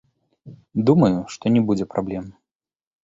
Думаю, 0.87 1.11
што 1.35 1.53
не 1.59 1.63
будзе 1.71 1.85
праблем. 1.93 2.25